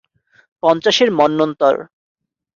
[0.63, 1.75] পঞ্চাশের মন্বন্তর।